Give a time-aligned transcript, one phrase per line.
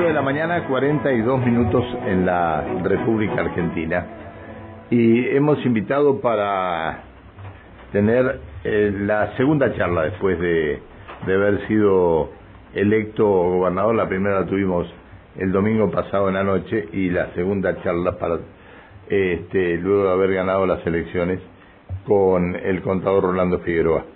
[0.00, 4.06] 8 de la mañana, 42 minutos en la República Argentina.
[4.88, 7.02] Y hemos invitado para
[7.92, 10.80] tener eh, la segunda charla después de,
[11.26, 12.30] de haber sido
[12.72, 13.94] electo gobernador.
[13.94, 14.86] La primera la tuvimos
[15.36, 18.38] el domingo pasado en la noche y la segunda charla para
[19.06, 21.40] este, luego de haber ganado las elecciones
[22.06, 24.06] con el contador Rolando Figueroa.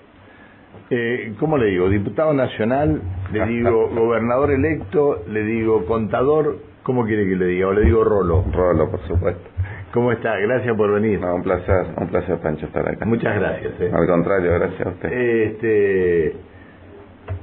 [0.89, 1.91] Eh, ¿Cómo le digo?
[1.91, 3.03] Diputado nacional,
[3.33, 7.69] le digo gobernador electo, le digo contador, ¿cómo quiere que le diga?
[7.69, 8.45] O le digo Rolo.
[8.53, 9.51] Rolo, por supuesto.
[9.93, 10.37] ¿Cómo está?
[10.39, 11.21] Gracias por venir.
[11.21, 13.05] un placer, un placer, Pancho, estar acá.
[13.05, 13.81] Muchas gracias.
[13.81, 13.91] Eh.
[13.93, 15.13] Al contrario, gracias a usted.
[15.13, 16.37] Este,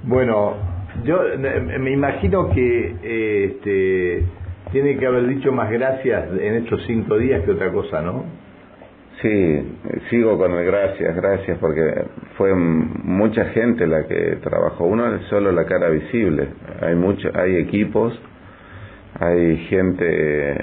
[0.03, 0.55] bueno,
[1.05, 1.21] yo
[1.79, 4.25] me imagino que este,
[4.71, 8.40] tiene que haber dicho más gracias en estos cinco días que otra cosa, ¿no?
[9.21, 9.77] Sí,
[10.09, 12.05] sigo con el gracias, gracias, porque
[12.37, 14.85] fue mucha gente la que trabajó.
[14.85, 16.47] Uno es solo la cara visible.
[16.81, 18.19] Hay mucho, hay equipos,
[19.19, 20.57] hay gente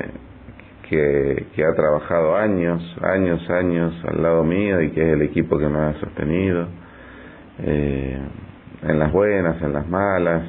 [0.88, 5.56] que, que ha trabajado años, años, años al lado mío y que es el equipo
[5.56, 6.66] que me ha sostenido.
[7.62, 8.18] Eh,
[8.88, 10.42] en las buenas, en las malas.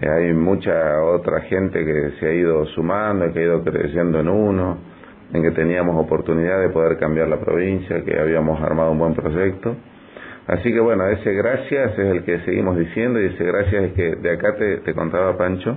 [0.00, 4.28] Eh, hay mucha otra gente que se ha ido sumando, que ha ido creciendo en
[4.28, 4.95] uno
[5.32, 9.76] en que teníamos oportunidad de poder cambiar la provincia, que habíamos armado un buen proyecto.
[10.46, 14.16] Así que bueno, ese gracias es el que seguimos diciendo y ese gracias es que
[14.16, 15.76] de acá te, contaba Pancho,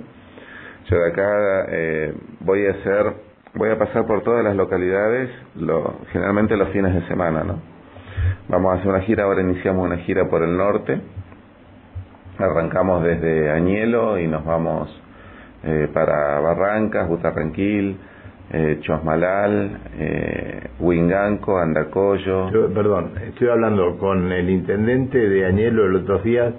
[0.90, 3.14] yo de acá eh, voy a hacer,
[3.56, 7.60] voy a pasar por todas las localidades, lo, generalmente los fines de semana, ¿no?
[8.48, 11.02] Vamos a hacer una gira, ahora iniciamos una gira por el norte,
[12.38, 14.90] arrancamos desde Añelo y nos vamos
[15.64, 17.98] eh, para Barrancas, Butarranquil,
[18.52, 22.50] eh, Chosmalal, eh, Huinganco, Andacoyo.
[22.74, 26.54] perdón, estoy hablando con el intendente de Añelo el otros días,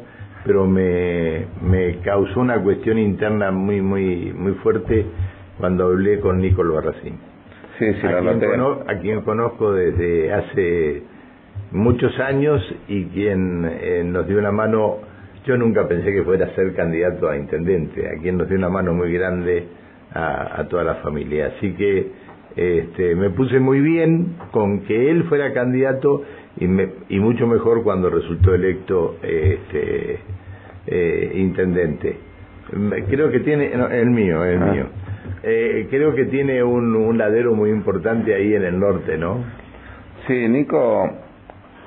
[0.44, 5.05] pero me, me causó una cuestión interna muy muy muy fuerte
[5.58, 7.19] cuando hablé con Nicolo Barracín.
[7.78, 11.02] Sí, sí, a, quien a quien conozco desde hace
[11.72, 14.98] muchos años y quien eh, nos dio una mano,
[15.44, 18.69] yo nunca pensé que fuera a ser candidato a intendente, a quien nos dio una
[18.69, 19.79] mano muy grande
[20.15, 21.53] a, toda la familia.
[21.56, 22.06] Así que
[22.56, 26.22] este, me puse muy bien con que él fuera candidato
[26.59, 30.19] y, me, y mucho mejor cuando resultó electo este,
[30.87, 32.16] eh, intendente.
[33.09, 34.66] Creo que tiene, el mío, el ah.
[34.66, 34.87] mío.
[35.43, 39.43] Eh, creo que tiene un, un ladero muy importante ahí en el norte, ¿no?
[40.26, 41.10] Sí, Nico,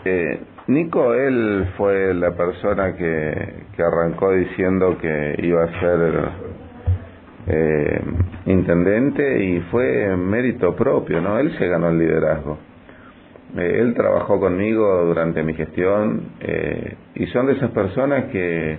[0.06, 6.53] eh, Nico, él fue la persona que, que arrancó diciendo que iba a ser
[7.47, 8.01] eh,
[8.45, 11.39] intendente y fue mérito propio, ¿no?
[11.39, 12.57] Él se ganó el liderazgo.
[13.57, 18.77] Eh, él trabajó conmigo durante mi gestión eh, y son de esas personas que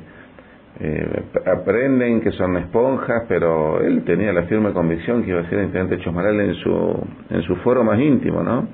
[0.81, 5.63] eh, aprenden, que son esponjas, pero él tenía la firme convicción que iba a ser
[5.63, 8.67] intendente Chosmaral en su, en su foro más íntimo, ¿no?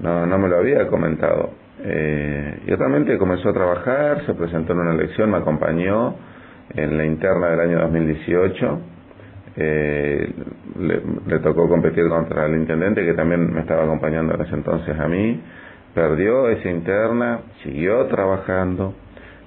[0.00, 1.52] No, no me lo había comentado.
[1.86, 6.14] Y realmente comenzó a trabajar, se presentó en una elección, me acompañó
[6.74, 8.80] en la interna del año 2018
[9.56, 10.28] eh,
[11.26, 15.06] le, tocó competir contra el intendente que también me estaba acompañando en ese entonces a
[15.06, 15.40] mí,
[15.94, 18.94] perdió esa interna, siguió trabajando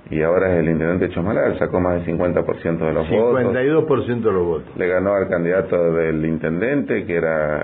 [0.09, 3.53] y ahora es el intendente Chomalal, sacó más del 50% de los votos.
[3.53, 4.77] 52% de los votos.
[4.77, 7.61] Le ganó al candidato del intendente, que era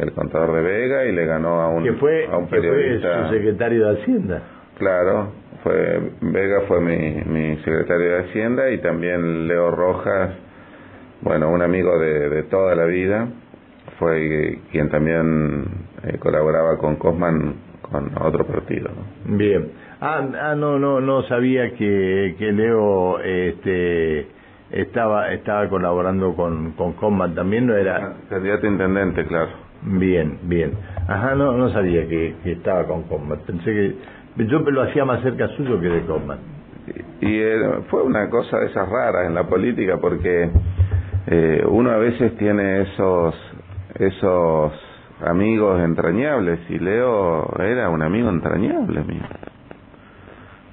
[0.00, 3.26] el, contador de Vega, y le ganó a un, que fue, a un periodista.
[3.26, 4.42] su secretario de Hacienda.
[4.78, 5.32] Claro,
[5.64, 10.30] fue Vega fue mi, mi secretario de Hacienda y también Leo Rojas
[11.22, 13.28] bueno, un amigo de, toda la vida,
[13.98, 15.64] fue quien también
[16.04, 18.90] eh, colaboraba con Cosman con otro partido.
[19.26, 19.70] Bien.
[20.00, 24.26] Ah, ah, no, no, no sabía que, que Leo este,
[24.72, 27.96] estaba estaba colaborando con, con Cosman también, ¿no era?
[27.98, 29.50] Ah, candidato a intendente, claro.
[29.82, 30.72] Bien, bien.
[31.06, 33.40] Ajá, no, no sabía que, estaba con Cosman.
[33.46, 33.96] Pensé
[34.36, 36.38] que yo lo hacía más cerca suyo que de Cosman.
[37.20, 37.42] Y, y
[37.90, 40.50] fue una cosa de esas raras en la política porque
[41.26, 43.34] eh, uno a veces tiene esos
[43.98, 44.72] esos
[45.24, 49.22] amigos entrañables y Leo era un amigo entrañable mío.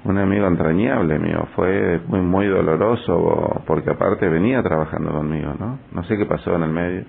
[0.06, 1.47] Un amigo entrañable mío.
[1.56, 6.63] Fue muy muy doloroso porque aparte venía trabajando conmigo no no sé qué pasó en
[6.63, 7.03] el medio.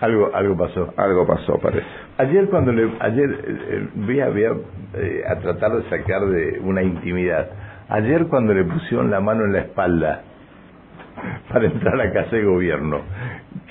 [0.00, 0.92] Algo algo pasó.
[0.96, 1.86] Algo pasó parece.
[2.18, 4.28] Ayer cuando le ayer eh, voy a,
[4.94, 7.48] eh, a tratar de sacar de una intimidad.
[7.88, 10.22] Ayer cuando le pusieron la mano en la espalda
[11.52, 13.00] para entrar a casa de gobierno.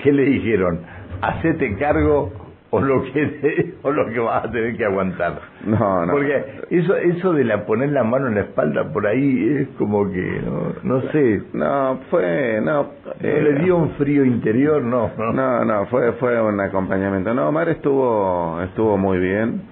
[0.02, 0.80] ¿Qué le dijeron?
[1.20, 2.32] ¿Hacete cargo
[2.70, 5.40] o lo que o lo que vas a tener que aguantar.
[5.64, 6.12] No, no.
[6.12, 10.10] Porque eso eso de la poner la mano en la espalda por ahí es como
[10.10, 11.42] que no no sé.
[11.52, 15.32] No, fue no, eh, le dio un frío interior, no, no.
[15.32, 17.34] No, no, fue fue un acompañamiento.
[17.34, 19.62] No, Omar estuvo estuvo muy bien.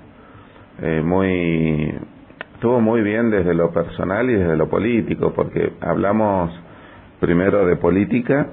[0.81, 1.95] Eh, muy
[2.55, 6.51] estuvo muy bien desde lo personal y desde lo político, porque hablamos
[7.21, 8.49] primero de política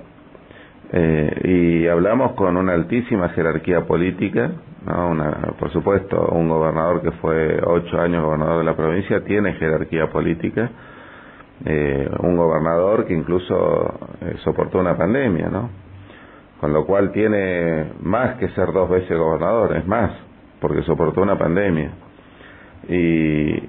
[0.92, 4.52] eh, y hablamos con una altísima jerarquía política,
[4.86, 5.10] ¿no?
[5.10, 10.08] una, por supuesto, un gobernador que fue ocho años gobernador de la provincia tiene jerarquía
[10.08, 10.70] política,
[11.66, 13.56] eh, un gobernador que incluso
[14.22, 15.70] eh, soportó una pandemia, ¿no?
[16.60, 20.12] Con lo cual tiene más que ser dos veces gobernador, es más,
[20.60, 21.92] porque soportó una pandemia.
[22.88, 23.64] Y,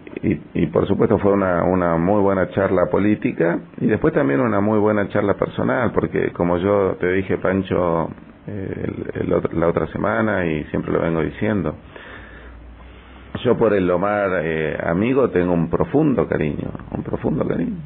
[0.54, 4.78] y, por supuesto fue una, una muy buena charla política y después también una muy
[4.78, 8.10] buena charla personal, porque como yo te dije, Pancho,
[8.46, 8.92] eh,
[9.52, 11.74] la otra semana y siempre lo vengo diciendo,
[13.42, 17.76] yo por el Omar eh, amigo tengo un profundo cariño, un profundo cariño.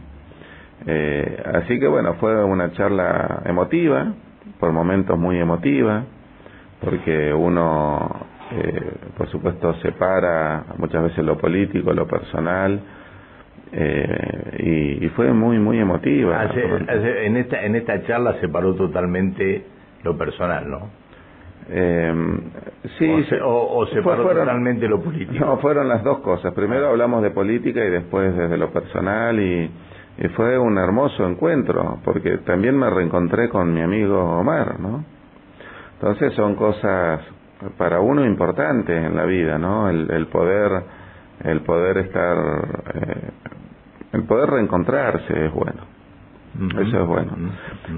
[0.87, 4.15] Eh, así que bueno, fue una charla emotiva,
[4.59, 6.05] por momentos muy emotiva,
[6.81, 12.81] porque uno eh, por supuesto separa muchas veces lo político, lo personal,
[13.73, 16.45] eh, y, fue muy, muy emotiva.
[16.45, 19.65] en, esta, en esta charla separó totalmente
[20.03, 20.91] lo personal, ¿no?
[21.73, 22.13] Eh,
[22.99, 25.45] sí, o, separó totalmente lo político.
[25.45, 26.53] No, fueron las dos cosas.
[26.53, 29.71] Primero hablamos de política y después desde lo personal y,
[30.19, 35.05] y fue un hermoso encuentro porque también me reencontré con mi amigo Omar, ¿no?
[35.95, 37.21] Entonces son cosas
[37.77, 39.89] para uno importante en la vida, ¿no?
[39.89, 40.83] El, poder,
[41.45, 42.37] el poder estar,
[42.95, 43.31] eh,
[44.13, 45.83] el poder reencontrarse es bueno.
[46.81, 47.33] Eso es bueno.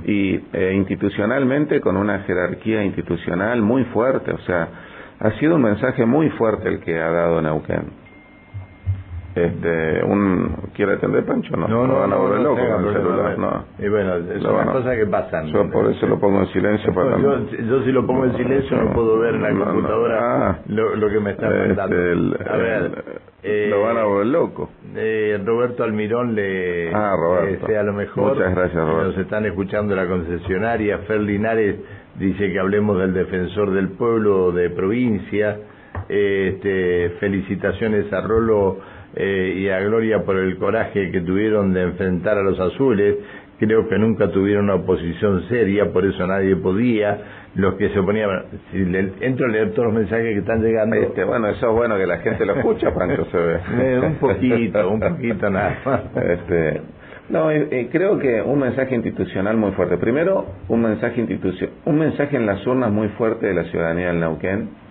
[0.04, 4.68] Y eh, institucionalmente con una jerarquía institucional muy fuerte, o sea,
[5.20, 8.01] ha sido un mensaje muy fuerte el que ha dado Neuquén
[9.34, 12.93] este un quiere atender Pancho no no, no van a volver no, loco con el
[12.93, 16.46] celular no y bueno son las cosas que pasan yo por eso lo pongo en
[16.49, 20.19] silencio para yo, yo si lo pongo en silencio no, puedo ver en la computadora
[20.20, 21.87] ah, lo, lo, que me está este, a
[22.56, 23.05] ver
[23.43, 24.70] eh, lo van a volver loco.
[24.94, 27.67] eh, Roberto Almirón le ah, Roberto.
[27.67, 29.08] sea lo mejor muchas gracias Roberto.
[29.08, 31.76] nos están escuchando la concesionaria Fer Linares
[32.19, 35.58] dice que hablemos del defensor del pueblo de provincia.
[36.08, 38.79] Este felicitaciones a Rolo
[39.14, 43.16] eh, y a Gloria por el coraje que tuvieron de enfrentar a los azules.
[43.58, 47.18] Creo que nunca tuvieron una oposición seria, por eso nadie podía.
[47.54, 48.30] Los que se oponían,
[48.70, 50.96] si le, entro a leer todos los mensajes que están llegando.
[50.96, 53.58] Este, bueno, eso es bueno que la gente lo escucha, Pancho, se ve.
[53.78, 56.00] Eh, un poquito, un poquito nada más.
[56.16, 56.80] Este,
[57.28, 59.98] no, eh, creo que un mensaje institucional muy fuerte.
[59.98, 64.20] Primero, un mensaje institucional, un mensaje en las urnas muy fuerte de la ciudadanía del
[64.20, 64.81] Neuquén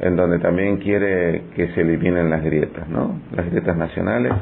[0.00, 3.20] en donde también quiere que se eliminen las grietas, ¿no?
[3.32, 4.32] Las grietas nacionales.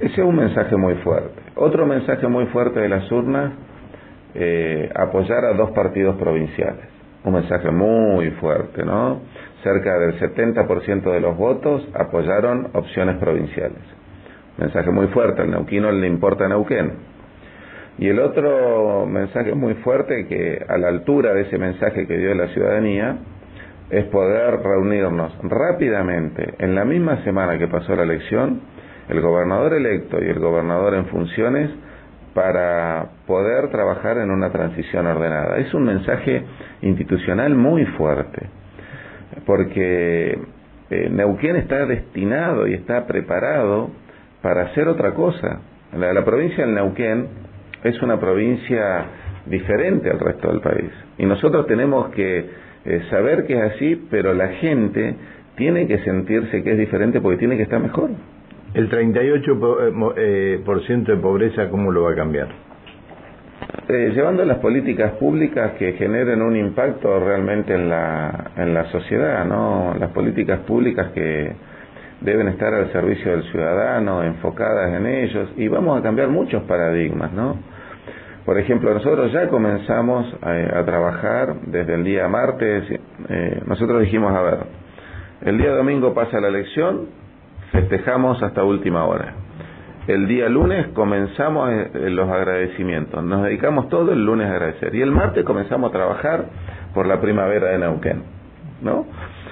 [0.00, 1.40] Ese es un mensaje muy fuerte.
[1.56, 3.52] Otro mensaje muy fuerte de las urnas,
[4.34, 6.84] eh, apoyar a dos partidos provinciales.
[7.24, 9.20] Un mensaje muy fuerte, ¿no?
[9.64, 13.82] Cerca del 70% de los votos apoyaron opciones provinciales.
[14.56, 16.92] Mensaje muy fuerte, al neuquino le importa Neuquén.
[17.98, 22.32] Y el otro mensaje muy fuerte que a la altura de ese mensaje que dio
[22.34, 23.18] la ciudadanía
[23.90, 28.60] es poder reunirnos rápidamente en la misma semana que pasó la elección,
[29.08, 31.70] el gobernador electo y el gobernador en funciones,
[32.34, 35.58] para poder trabajar en una transición ordenada.
[35.58, 36.44] Es un mensaje
[36.82, 38.46] institucional muy fuerte,
[39.46, 40.38] porque
[40.90, 43.90] eh, Neuquén está destinado y está preparado
[44.42, 45.60] para hacer otra cosa.
[45.96, 47.26] La, la provincia del Neuquén
[47.82, 49.06] es una provincia
[49.46, 54.34] diferente al resto del país y nosotros tenemos que eh, saber que es así, pero
[54.34, 55.14] la gente
[55.56, 58.10] tiene que sentirse que es diferente porque tiene que estar mejor.
[58.74, 62.48] El 38% eh, por ciento de pobreza, ¿cómo lo va a cambiar?
[63.88, 69.44] Eh, llevando las políticas públicas que generen un impacto realmente en la, en la sociedad,
[69.46, 69.94] ¿no?
[69.98, 71.52] Las políticas públicas que
[72.20, 77.32] deben estar al servicio del ciudadano, enfocadas en ellos, y vamos a cambiar muchos paradigmas,
[77.32, 77.56] ¿no?
[78.48, 82.82] Por ejemplo, nosotros ya comenzamos a, trabajar desde el día martes.
[83.28, 84.58] Eh, nosotros dijimos, a ver,
[85.42, 87.08] el día domingo pasa la elección,
[87.72, 89.34] festejamos hasta última hora.
[90.06, 93.22] El día lunes comenzamos eh, los agradecimientos.
[93.22, 94.94] Nos dedicamos todo el lunes a agradecer.
[94.94, 96.46] Y el martes comenzamos a trabajar
[96.94, 98.22] por la primavera de Neuquén.
[98.80, 99.04] ¿no?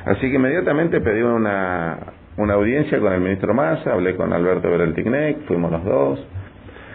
[0.07, 1.99] Así que inmediatamente pedí una,
[2.39, 6.27] una audiencia con el ministro Massa, hablé con Alberto Berelticnec, fuimos los dos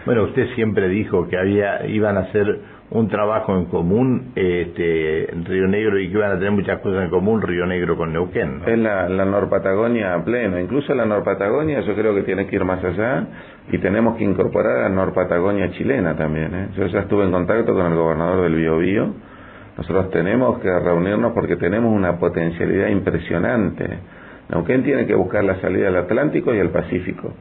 [0.04, 5.66] bueno, usted siempre dijo que había iban a hacer un trabajo en común, este, Río
[5.66, 8.62] Negro, y que van a tener muchas cosas en común Río Negro con Neuquén.
[8.66, 10.60] Es la, la Norpatagonia a pleno.
[10.60, 13.26] Incluso la Norpatagonia yo creo que tiene que ir más allá
[13.70, 16.54] y tenemos que incorporar a la Norpatagonia chilena también.
[16.54, 16.68] ¿eh?
[16.76, 19.14] Yo ya estuve en contacto con el gobernador del Biobío.
[19.78, 23.88] Nosotros tenemos que reunirnos porque tenemos una potencialidad impresionante.
[24.50, 27.32] Neuquén tiene que buscar la salida al Atlántico y al Pacífico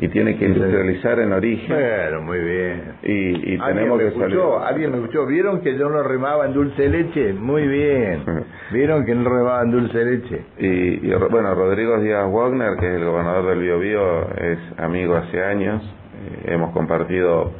[0.00, 1.76] y tiene que industrializar en origen.
[1.76, 2.82] Bueno, muy bien.
[3.02, 4.58] Y, y tenemos que escuchó?
[4.58, 5.26] ¿Alguien me escuchó?
[5.26, 7.34] ¿Vieron que yo no remaba en dulce leche?
[7.34, 8.24] Muy bien.
[8.72, 10.44] ¿Vieron que no remaba en dulce leche?
[10.58, 15.42] Y, y bueno, Rodrigo Díaz Wagner, que es el gobernador del Biobío, es amigo hace
[15.42, 15.82] años.
[15.82, 17.52] Eh, hemos compartido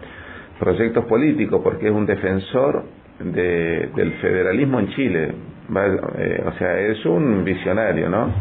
[0.58, 2.84] proyectos políticos porque es un defensor
[3.18, 5.34] de, del federalismo en Chile.
[6.18, 8.32] Eh, o sea, es un visionario, ¿no?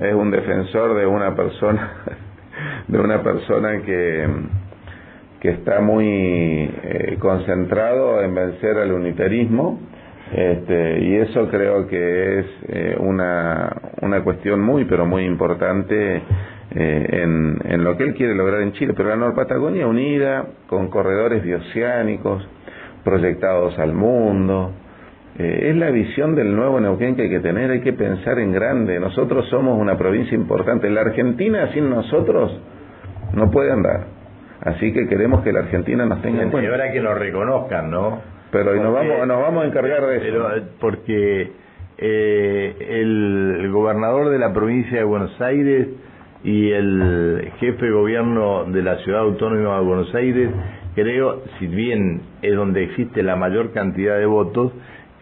[0.00, 1.92] Es un defensor de una persona
[2.88, 4.26] de una persona que,
[5.40, 9.80] que está muy eh, concentrado en vencer al unitarismo
[10.32, 17.06] este, y eso creo que es eh, una, una cuestión muy pero muy importante eh,
[17.10, 18.92] en, en lo que él quiere lograr en Chile.
[18.96, 22.46] Pero la Norpatagonia unida, con corredores bioceánicos
[23.04, 24.72] proyectados al mundo,
[25.38, 28.52] eh, es la visión del nuevo Neuquén que hay que tener, hay que pensar en
[28.52, 28.98] grande.
[28.98, 30.88] Nosotros somos una provincia importante.
[30.88, 32.58] La Argentina sin nosotros
[33.34, 34.06] no puede andar.
[34.62, 36.68] Así que queremos que la Argentina nos tenga en cuenta.
[36.68, 38.20] Y ahora que nos reconozcan, ¿no?
[38.50, 40.48] Pero y nos vamos, nos vamos a encargar de eso.
[40.80, 41.52] porque
[41.98, 45.88] eh, el, gobernador de la provincia de Buenos Aires
[46.44, 50.50] y el jefe de gobierno de la ciudad autónoma de Buenos Aires,
[50.94, 54.72] creo, si bien es donde existe la mayor cantidad de votos,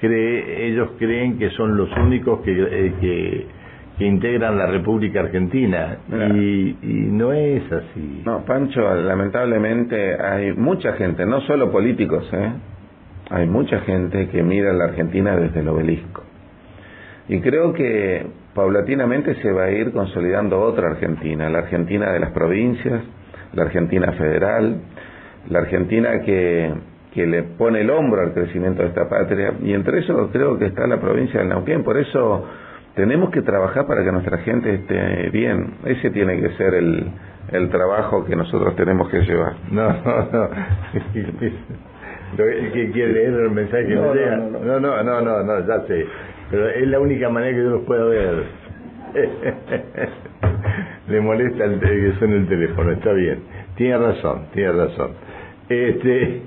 [0.04, 3.64] cree, ellos creen que son los únicos que, eh, que,
[3.96, 5.98] integran la República Argentina
[6.34, 8.22] y, y, no es así.
[8.26, 12.52] No, Pancho, lamentablemente hay mucha gente, no solo políticos, ¿eh?
[13.30, 16.24] hay mucha gente que mira a la Argentina desde el obelisco.
[17.28, 22.32] Y creo que paulatinamente se va a ir consolidando otra Argentina, la Argentina de las
[22.32, 23.00] provincias,
[23.52, 24.80] la Argentina federal,
[25.48, 26.72] la Argentina que
[27.14, 30.66] que le pone el hombro al crecimiento de esta patria y entre eso creo que
[30.66, 32.44] está la provincia de Neuquén, por eso
[32.96, 37.06] tenemos que trabajar para que nuestra gente esté bien, ese tiene que ser el,
[37.52, 39.54] el trabajo que nosotros tenemos que llevar.
[39.70, 40.48] No, no, no.
[42.36, 44.36] ¿Qué quiere leer el mensaje que no, me llega?
[44.36, 45.02] No no.
[45.02, 46.06] no, no, no, ya sé.
[46.50, 48.44] Pero es la única manera que yo los puedo ver.
[51.08, 53.40] Le molesta el, que suene el teléfono, está bien.
[53.76, 55.10] Tiene razón, tiene razón.
[55.68, 56.42] Este,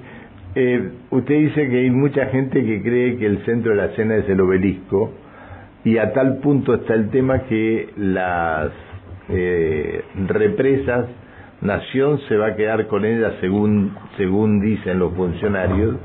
[0.59, 4.15] eh, usted dice que hay mucha gente que cree que el centro de la escena
[4.15, 5.11] es el obelisco
[5.83, 8.71] y a tal punto está el tema que las
[9.29, 11.05] eh, represas,
[11.61, 15.95] Nación se va a quedar con ellas según, según dicen los funcionarios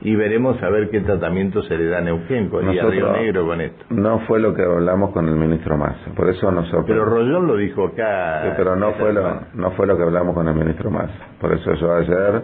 [0.00, 3.46] y veremos a ver qué tratamiento se le da a Neuquén y a Río Negro
[3.46, 3.84] con esto.
[3.90, 6.84] No fue lo que hablamos con el ministro Massa, por eso nosotros.
[6.86, 8.54] Pero Rollón lo dijo acá.
[8.56, 11.26] pero no fue lo no fue lo que hablamos con el ministro Massa.
[11.40, 12.42] Por eso yo ayer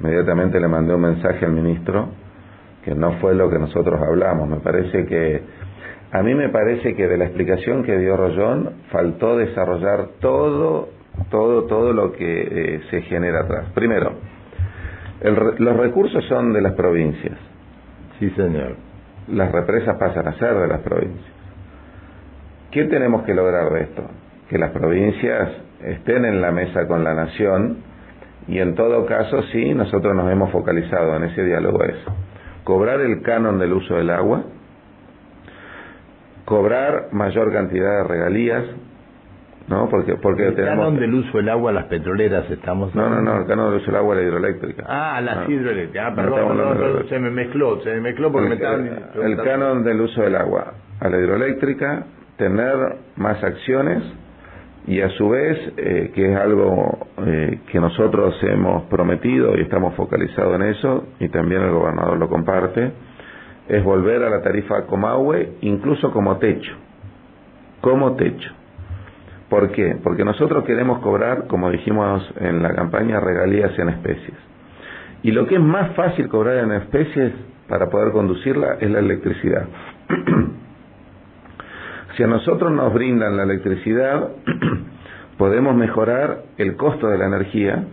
[0.00, 2.08] Inmediatamente le mandé un mensaje al ministro
[2.84, 4.48] que no fue lo que nosotros hablamos.
[4.48, 5.42] Me parece que,
[6.10, 10.88] a mí me parece que de la explicación que dio Rollón faltó desarrollar todo,
[11.30, 13.66] todo, todo lo que eh, se genera atrás.
[13.74, 14.12] Primero,
[15.58, 17.38] los recursos son de las provincias.
[18.18, 18.76] Sí, señor.
[19.28, 21.32] Las represas pasan a ser de las provincias.
[22.72, 24.02] ¿Qué tenemos que lograr de esto?
[24.48, 25.48] Que las provincias
[25.84, 27.78] estén en la mesa con la nación
[28.48, 32.14] y en todo caso, sí, nosotros nos hemos focalizado en ese diálogo eso.
[32.64, 34.42] Cobrar el canon del uso del agua,
[36.44, 38.64] cobrar mayor cantidad de regalías,
[39.68, 39.88] ¿no?
[39.88, 40.78] Porque, porque el tenemos...
[40.78, 42.94] canon del uso del agua las petroleras estamos...
[42.94, 44.84] No, no, no, el canon del uso del agua la hidroeléctrica.
[44.88, 46.12] Ah, las ah, hidroeléctricas.
[46.12, 48.90] Ah, perdón, se me mezcló, se me mezcló porque me estaban...
[49.22, 52.06] El canon del uso del agua a la hidroeléctrica,
[52.36, 52.76] tener
[53.16, 54.02] más acciones
[54.86, 59.94] y a su vez, eh, que es algo eh, que nosotros hemos prometido y estamos
[59.94, 62.92] focalizados en eso, y también el gobernador lo comparte,
[63.68, 66.72] es volver a la tarifa Comahue incluso como techo,
[67.80, 68.50] como techo.
[69.48, 69.96] ¿Por qué?
[70.02, 74.38] Porque nosotros queremos cobrar, como dijimos en la campaña, regalías en especies.
[75.22, 77.32] Y lo que es más fácil cobrar en especies
[77.68, 79.66] para poder conducirla es la electricidad.
[82.16, 84.28] Si a nosotros nos brindan la electricidad,
[85.38, 87.84] podemos mejorar el costo de la energía,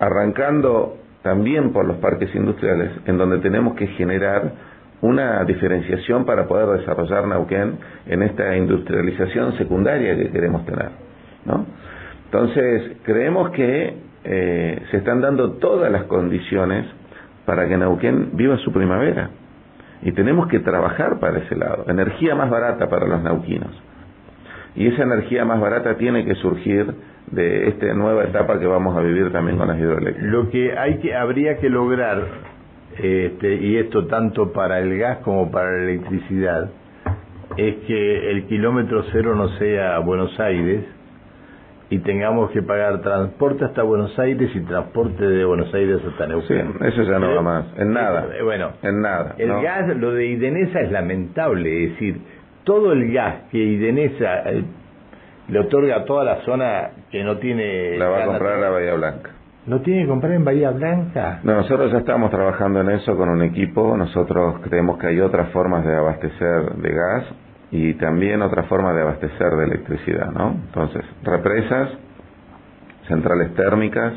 [0.00, 4.52] arrancando también por los parques industriales, en donde tenemos que generar
[5.00, 10.90] una diferenciación para poder desarrollar Neuquén en esta industrialización secundaria que queremos tener.
[12.24, 16.86] Entonces, creemos que eh, se están dando todas las condiciones
[17.44, 19.30] para que Neuquén viva su primavera.
[20.02, 21.84] Y tenemos que trabajar para ese lado.
[21.88, 23.70] Energía más barata para los neuquinos.
[24.74, 26.92] Y esa energía más barata tiene que surgir
[27.30, 30.30] de esta nueva etapa que vamos a vivir también con las hidroeléctricas.
[30.30, 32.26] Lo que hay que habría que lograr
[32.98, 36.70] este, y esto tanto para el gas como para la electricidad
[37.56, 40.84] es que el kilómetro cero no sea Buenos Aires
[41.92, 46.72] y tengamos que pagar transporte hasta Buenos Aires y transporte de Buenos Aires hasta Neuquén.
[46.78, 48.28] Sí, eso ya no va más, en nada.
[48.34, 49.34] Eh, bueno, en nada.
[49.36, 52.22] El gas, lo de Idenesa es lamentable, es decir,
[52.64, 54.64] todo el gas que Idenesa eh,
[55.48, 57.98] le otorga a toda la zona que no tiene...
[57.98, 59.30] La va a comprar la Bahía Blanca.
[59.66, 61.40] ¿Lo tiene que comprar en Bahía Blanca?
[61.42, 63.98] No, nosotros ya estamos trabajando en eso con un equipo.
[63.98, 67.24] Nosotros creemos que hay otras formas de abastecer de gas
[67.72, 70.50] y también otra forma de abastecer de electricidad, ¿no?
[70.50, 71.88] Entonces, represas,
[73.08, 74.12] centrales térmicas,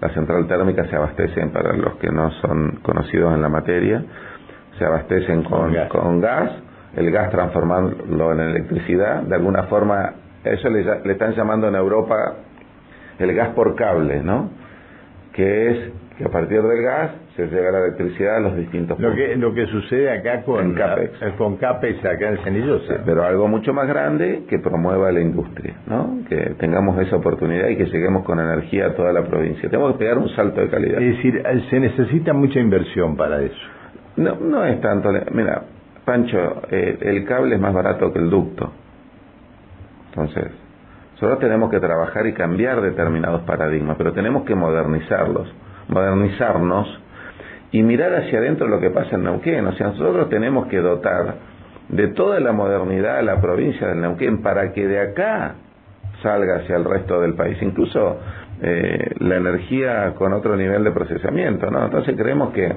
[0.00, 4.04] las centrales térmicas se abastecen para los que no son conocidos en la materia,
[4.78, 6.50] se abastecen con, con, gas.
[6.96, 10.12] el gas transformándolo en electricidad, de alguna forma,
[10.44, 12.14] eso le, le están llamando en Europa
[13.18, 14.50] el gas por cable, ¿no?
[15.32, 19.14] Que es que a partir del gas se llega la electricidad a los distintos lo
[19.14, 21.22] que lo que sucede acá con Capex.
[21.22, 25.20] eh, con Capex acá en Cenillosa sí, pero algo mucho más grande que promueva la
[25.20, 29.70] industria no que tengamos esa oportunidad y que lleguemos con energía a toda la provincia.
[29.70, 31.00] Tenemos que pegar un salto de calidad.
[31.00, 33.56] Es decir eh, se necesita mucha inversión para eso.
[34.16, 35.62] No no es tanto mira
[36.04, 38.72] Pancho eh, el cable es más barato que el ducto.
[40.10, 40.46] Entonces
[41.14, 45.48] nosotros tenemos que trabajar y cambiar determinados paradigmas pero tenemos que modernizarlos
[45.88, 47.00] modernizarnos
[47.72, 49.66] y mirar hacia adentro lo que pasa en Neuquén.
[49.66, 51.34] O sea, nosotros tenemos que dotar
[51.88, 55.54] de toda la modernidad a la provincia del Neuquén para que de acá
[56.22, 58.18] salga hacia el resto del país, incluso
[58.60, 61.84] eh, la energía con otro nivel de procesamiento, ¿no?
[61.84, 62.72] Entonces creemos que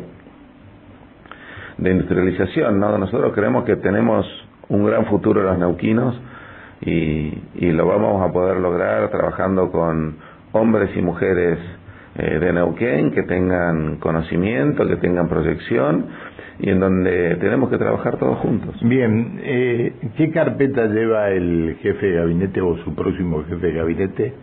[1.78, 2.98] de industrialización, ¿no?
[2.98, 4.26] Nosotros creemos que tenemos
[4.70, 6.20] un gran futuro los neuquinos
[6.82, 10.18] y, y lo vamos a poder lograr trabajando con
[10.52, 11.58] hombres y mujeres
[12.16, 16.08] eh, de Neuquén que tengan conocimiento, que tengan proyección
[16.60, 18.76] y en donde tenemos que trabajar todos juntos.
[18.82, 24.34] Bien, eh, ¿qué carpeta lleva el jefe de gabinete o su próximo jefe de gabinete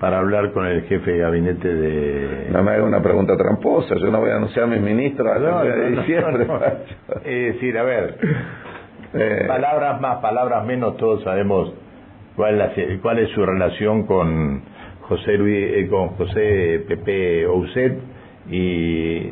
[0.00, 2.48] para hablar con el jefe de gabinete de...
[2.50, 5.88] No me haga una pregunta tramposa, yo no voy a anunciar a mis ministros hasta
[5.88, 6.46] diciembre.
[7.24, 8.16] es decir, a ver,
[9.14, 11.74] eh, palabras más, palabras menos, todos sabemos
[12.36, 14.62] cuál es, cuál es su relación con
[15.08, 17.98] José Luis, eh, con José Pepe Ouset
[18.50, 19.30] y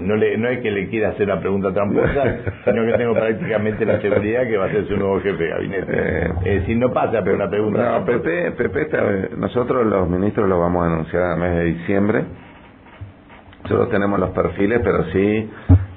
[0.00, 3.84] no le no es que le quiera hacer la pregunta tramposa, sino que tengo prácticamente
[3.84, 5.92] la seguridad que va a ser su nuevo jefe de gabinete.
[5.92, 7.98] Eh, es decir, no pasa por una pregunta.
[7.98, 8.88] No, Pepe, Pepe
[9.36, 12.24] nosotros los ministros lo vamos a anunciar a mes de diciembre.
[13.62, 15.50] Nosotros tenemos los perfiles, pero sí,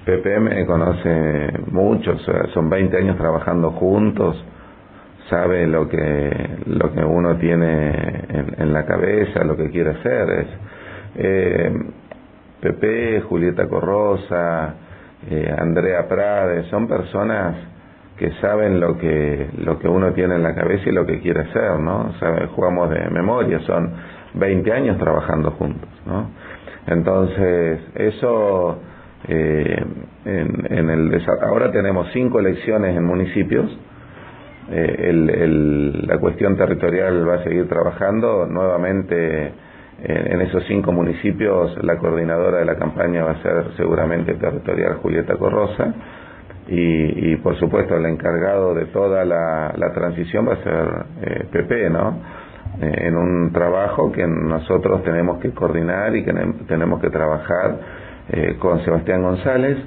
[0.06, 2.18] Pepe me conoce mucho,
[2.54, 4.44] son 20 años trabajando juntos
[5.30, 8.26] sabe lo que lo que uno tiene
[8.58, 10.30] en, la cabeza, lo que quiere hacer.
[10.30, 10.48] Es,
[11.16, 11.74] eh,
[12.62, 14.76] Pepe, Julieta Corrosa,
[15.30, 17.56] eh, Andrea Prade, son personas
[18.18, 21.42] que saben lo que lo que uno tiene en la cabeza y lo que quiere
[21.42, 22.14] hacer, ¿no?
[22.56, 23.94] Jugamos de memoria, son
[24.34, 26.30] 20 años trabajando juntos, ¿no?
[26.88, 28.80] Entonces, eso
[29.28, 29.86] eh,
[30.26, 33.70] en, en el ahora tenemos cinco elecciones en municipios
[34.72, 38.46] eh, el, la cuestión territorial va a seguir trabajando.
[38.46, 39.52] Nuevamente,
[40.04, 45.36] en, esos cinco municipios, la coordinadora de la campaña va a ser seguramente territorial Julieta
[45.36, 45.94] Corrosa.
[46.72, 52.20] Y, por supuesto, el encargado de toda la, transición va a ser eh, PP, ¿no?
[52.80, 56.32] Eh, en un trabajo que nosotros tenemos que coordinar y que
[56.68, 57.80] tenemos que trabajar
[58.32, 59.78] eh, con Sebastián González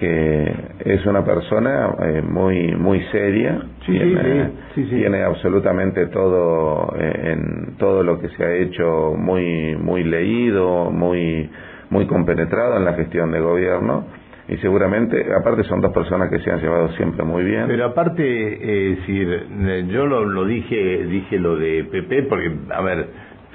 [0.00, 0.54] que
[0.86, 3.60] es una persona eh, muy muy seria.
[3.84, 10.90] Tiene, tiene absolutamente todo eh, en todo lo que se ha hecho muy muy leído
[10.90, 11.50] muy
[11.90, 14.06] muy compenetrado en la gestión de gobierno.
[14.48, 17.66] Y seguramente aparte son dos personas que se han llevado siempre muy bien.
[17.68, 19.46] Pero aparte eh, decir
[19.88, 23.06] yo lo, lo dije dije lo de PP porque a ver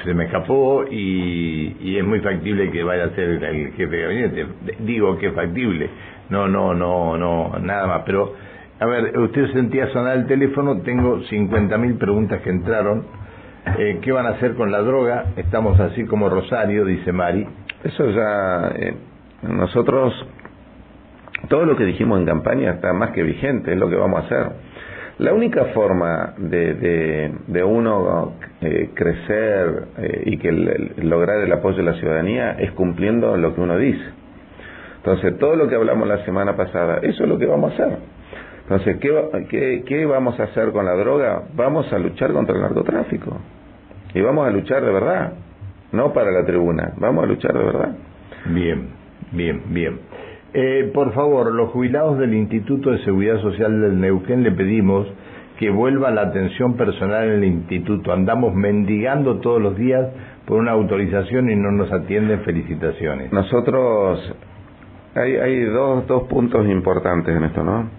[0.03, 4.01] se me escapó y, y es muy factible que vaya a ser el jefe de
[4.03, 4.45] gabinete.
[4.81, 5.89] Digo que es factible
[6.29, 8.03] no, no, no, no, nada más.
[8.05, 8.33] Pero,
[8.79, 13.05] a ver, usted sentía sonar el teléfono, tengo 50.000 preguntas que entraron.
[13.77, 15.25] Eh, ¿Qué van a hacer con la droga?
[15.37, 17.47] Estamos así como Rosario, dice Mari.
[17.83, 18.95] Eso ya, eh,
[19.43, 20.13] nosotros,
[21.49, 24.25] todo lo que dijimos en campaña está más que vigente, es lo que vamos a
[24.25, 24.51] hacer.
[25.17, 31.83] La única forma de, de, uno eh, crecer eh, y que lograr el apoyo de
[31.83, 34.03] la ciudadanía es cumpliendo lo que uno dice.
[35.05, 37.99] Entonces, todo lo que hablamos la semana pasada, eso es lo que vamos a hacer.
[38.63, 41.43] Entonces, ¿qué, qué, qué vamos a hacer con la droga?
[41.53, 43.37] Vamos a luchar contra el narcotráfico.
[44.15, 45.33] Y vamos a luchar de verdad,
[45.91, 47.95] no para la tribuna, vamos a luchar de verdad.
[48.47, 48.87] Bien,
[49.31, 49.99] bien, bien.
[50.53, 55.05] Eh, por favor, los jubilados del Instituto de Seguridad Social del Neuquén le pedimos
[55.59, 58.11] que vuelva la atención personal en el instituto.
[58.11, 60.07] Andamos mendigando todos los días
[60.45, 62.41] por una autorización y no nos atienden.
[62.41, 63.31] Felicitaciones.
[63.31, 64.33] Nosotros,
[65.15, 67.89] hay, hay dos, dos puntos importantes en esto, ¿no?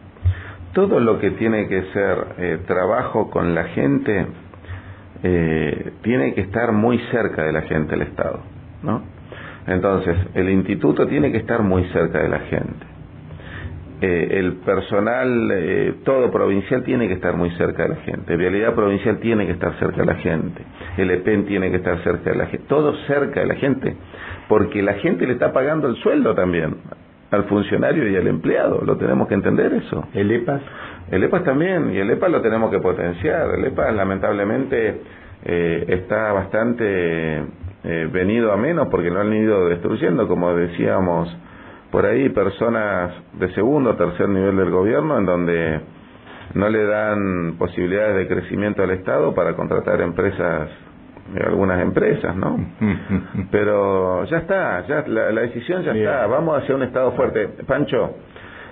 [0.74, 4.26] Todo lo que tiene que ser eh, trabajo con la gente
[5.22, 8.40] eh, tiene que estar muy cerca de la gente, el Estado,
[8.82, 9.02] ¿no?
[9.66, 12.86] Entonces, el instituto tiene que estar muy cerca de la gente.
[14.02, 18.36] Eh, el personal, todo provincial tiene que estar muy cerca de la gente.
[18.36, 20.62] Vialidad provincial tiene que estar cerca de la gente.
[20.98, 22.66] El EPEN tiene que estar cerca de la gente.
[22.68, 23.96] Todo cerca de la gente.
[24.48, 26.76] Porque la gente le está pagando el sueldo también
[27.30, 28.82] al funcionario y al empleado.
[28.84, 30.04] Lo tenemos que entender eso.
[30.14, 30.62] ¿El EPAS?
[31.10, 31.92] El EPAS también.
[31.92, 33.50] Y el EPAS lo tenemos que potenciar.
[33.56, 35.00] El EPAS lamentablemente
[35.44, 37.44] eh, está bastante
[37.84, 41.34] eh, venido a menos porque lo han ido destruyendo, como decíamos
[41.90, 45.80] por ahí, personas de segundo o tercer nivel del gobierno en donde
[46.54, 50.68] no le dan posibilidades de crecimiento al Estado para contratar empresas
[51.34, 52.56] eh, algunas empresas, ¿no?
[53.50, 57.48] Pero ya está, ya la, decisión ya está, vamos hacia un Estado fuerte.
[57.66, 58.16] Pancho,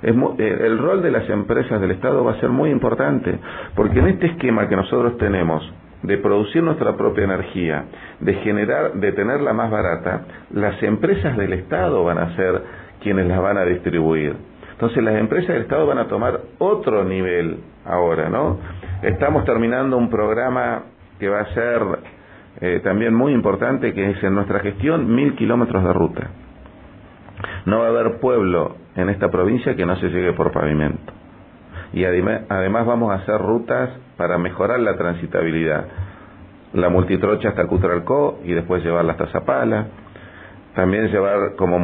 [0.02, 3.38] es eh, el rol de las empresas del Estado va a ser muy importante,
[3.74, 5.62] porque en este esquema que nosotros tenemos,
[6.02, 7.86] de producir nuestra propia energía,
[8.20, 12.62] de generar, de tenerla más barata, las empresas del Estado van a ser
[13.00, 14.36] quienes las van a distribuir.
[14.72, 18.58] Entonces las empresas del Estado van a tomar otro nivel ahora, ¿no?
[19.02, 20.82] Estamos terminando un programa
[21.18, 21.80] que va a ser
[22.60, 26.30] eh, también muy importante, que es en nuestra gestión mil kilómetros de ruta.
[27.66, 31.12] No va a haber pueblo en esta provincia que no se llegue por pavimento
[31.94, 35.86] y además vamos a hacer rutas para mejorar la transitabilidad.
[36.72, 39.86] La multitrocha hasta Cutralcó y después llevarla hasta Zapala.
[40.74, 41.78] También llevar como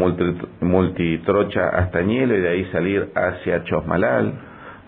[0.61, 4.33] multitrocha hasta Ñelo y de ahí salir hacia Chosmalal,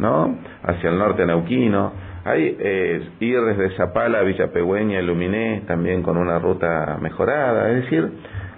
[0.00, 0.38] ¿no?
[0.64, 1.92] Hacia el norte neuquino.
[2.24, 7.70] Hay eh, ir desde Zapala a Villa Pegüeña, Luminé, también con una ruta mejorada.
[7.70, 8.10] Es decir,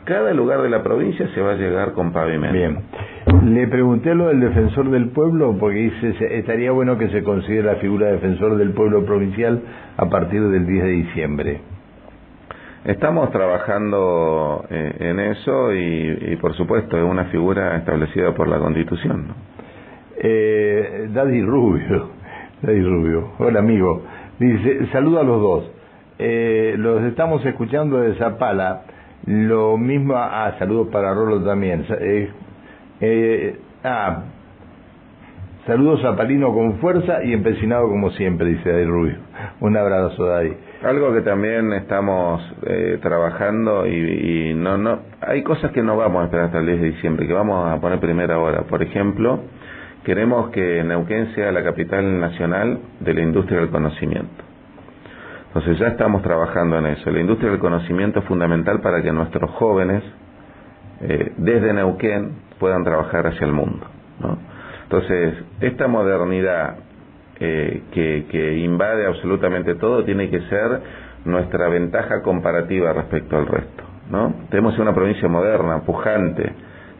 [0.05, 2.53] cada lugar de la provincia se va a llegar con pavimento.
[2.53, 3.55] Bien.
[3.55, 7.77] Le pregunté lo del defensor del pueblo porque dice estaría bueno que se considere la
[7.77, 9.63] figura de defensor del pueblo provincial
[9.97, 11.61] a partir del 10 de diciembre.
[12.85, 19.29] Estamos trabajando eh, en eso y, por supuesto es una figura establecida por la Constitución.
[19.29, 19.35] ¿no?
[20.19, 22.11] Eh, Daddy Rubio,
[22.63, 24.03] Daddy Rubio, hola amigo,
[24.39, 25.71] dice saludo a los dos.
[26.19, 28.83] Eh, los estamos escuchando de Zapala.
[29.27, 31.85] Lo mismo, ah, saludos para Rolo también.
[32.01, 32.31] Eh,
[33.01, 34.23] eh, ah,
[35.67, 39.17] saludos a Palino con fuerza y empecinado como siempre, dice Day Rubio.
[39.61, 40.57] Un abrazo, Day.
[40.85, 46.23] Algo que también estamos eh, trabajando y, y, no, no, hay cosas que no vamos
[46.23, 48.63] a esperar hasta el 10 de diciembre, que vamos a poner primera hora.
[48.63, 49.41] Por ejemplo,
[50.05, 54.45] queremos que Neuquén sea la capital nacional de la industria del conocimiento.
[55.49, 57.11] Entonces ya estamos trabajando en eso.
[57.11, 60.03] La industria del conocimiento es fundamental para que nuestros jóvenes,
[61.01, 63.87] eh, desde Neuquén, puedan trabajar hacia el mundo.
[64.21, 64.37] ¿no?
[64.85, 66.77] Entonces, esta modernidad
[67.41, 70.81] eh, que, que invade absolutamente todo tiene que ser
[71.25, 73.85] nuestra ventaja comparativa respecto al resto.
[74.11, 74.35] ¿no?
[74.51, 76.53] Tenemos una provincia moderna, pujante,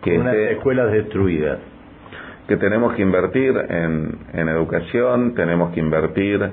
[0.03, 1.59] que unas escuelas destruidas.
[2.49, 6.51] Que tenemos que invertir en, en educación, tenemos que invertir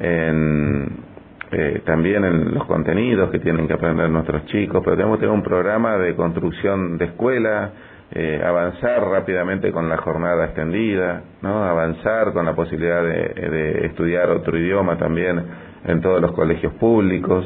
[0.00, 1.04] en
[1.52, 5.34] eh, también en los contenidos que tienen que aprender nuestros chicos, pero tenemos que tener
[5.34, 7.70] un programa de construcción de escuela,
[8.10, 11.62] eh, avanzar rápidamente con la jornada extendida, ¿no?
[11.62, 15.40] avanzar con la posibilidad de, estudiar otro idioma también
[15.84, 17.44] en todos los colegios públicos.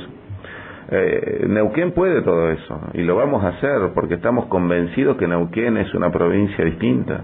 [0.90, 5.76] Eh, Neuquén puede todo eso y lo vamos a hacer porque estamos convencidos que Neuquén
[5.76, 7.22] es una provincia distinta.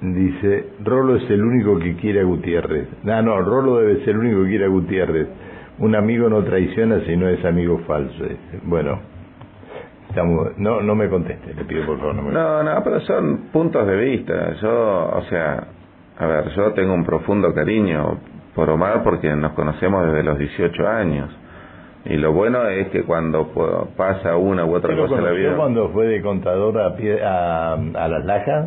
[0.00, 2.88] Dice, Rolo es el único que quiere a Gutiérrez.
[3.04, 5.28] No, no, Rolo debe ser el único que quiere a Gutiérrez.
[5.78, 8.24] Un amigo no traiciona si no es amigo falso.
[8.64, 9.00] Bueno,
[10.58, 12.14] no, no me conteste, le pido por favor.
[12.14, 14.54] No, no, no, pero son puntos de vista.
[14.60, 15.66] Yo, o sea,
[16.18, 18.18] a ver, yo tengo un profundo cariño
[18.54, 21.30] por Omar porque nos conocemos desde los 18 años.
[22.06, 23.48] Y lo bueno es que cuando
[23.96, 25.56] pasa una u otra cosa en la vida.
[25.56, 28.66] cuando fue de contador a, pie, a, a las lajas?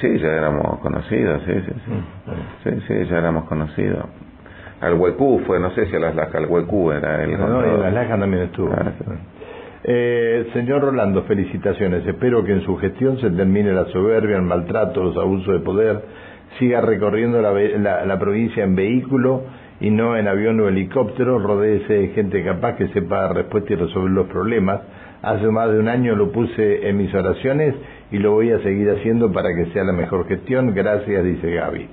[0.00, 1.90] Sí, ya éramos conocidos, sí, sí, sí.
[1.92, 4.04] Mm, sí, sí, ya éramos conocidos.
[4.80, 7.38] Al Huecú fue, no sé si a las Lajas, al Huecú era el.
[7.38, 8.72] No, no, en las Lajas también estuvo.
[8.72, 8.92] Ah,
[9.84, 12.06] Eh, señor Rolando, felicitaciones.
[12.06, 16.02] Espero que en su gestión se termine la soberbia, el maltrato, los abusos de poder,
[16.58, 19.44] siga recorriendo la, la, provincia en vehículo
[19.80, 23.76] y no en avión o helicóptero, rodéese de gente capaz que sepa dar respuesta y
[23.76, 24.80] resolver los problemas.
[25.22, 27.74] Hace más de un año lo puse en mis oraciones
[28.10, 30.74] y lo voy a seguir haciendo para que sea la mejor gestión.
[30.74, 31.88] Gracias, dice Gaby.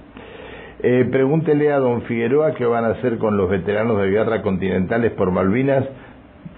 [0.83, 5.11] Eh, pregúntele a don Figueroa qué van a hacer con los veteranos de guerra continentales
[5.13, 5.85] por Malvinas.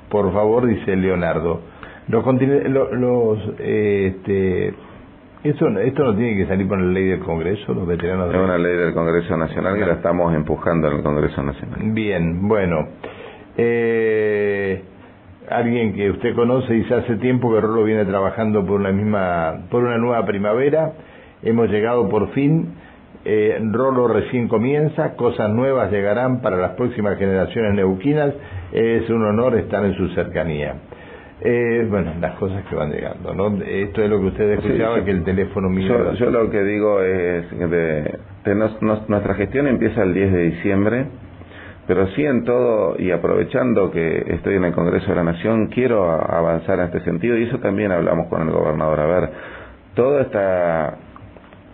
[0.09, 1.61] Por favor, dice Leonardo.
[2.07, 2.25] Los,
[2.93, 4.73] los este,
[5.43, 8.33] esto, esto no tiene que salir por la ley del Congreso, los veteranos.
[8.33, 11.79] Es una ley del Congreso Nacional que la estamos empujando en el Congreso Nacional.
[11.93, 12.87] Bien, bueno.
[13.57, 14.83] Eh,
[15.49, 19.83] alguien que usted conoce dice hace tiempo que Rolo viene trabajando por una misma, por
[19.83, 20.93] una nueva primavera.
[21.43, 22.73] Hemos llegado por fin
[23.29, 28.33] eh, Rolo recién comienza, cosas nuevas llegarán para las próximas generaciones neuquinas,
[28.71, 30.75] es un honor estar en su cercanía.
[31.39, 33.63] Eh, bueno, las cosas que van llegando, ¿no?
[33.63, 36.13] Esto es lo que usted escuchaba, que el teléfono mío...
[36.13, 38.17] Yo, lo que digo es de,
[38.81, 41.05] nuestra gestión empieza el 10 de diciembre,
[41.85, 46.09] pero sí en todo, y aprovechando que estoy en el Congreso de la Nación, quiero
[46.09, 48.99] avanzar en este sentido, y eso también hablamos con el gobernador.
[48.99, 49.29] A ver,
[49.93, 50.97] toda esta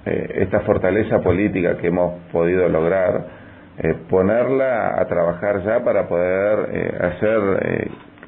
[0.05, 3.25] eh, esta fortaleza política que hemos podido lograr,
[3.77, 6.69] eh, ponerla a trabajar ya para poder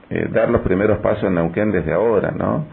[0.09, 2.65] eh, dar los primeros pasos en Neuquén desde ahora, ¿no?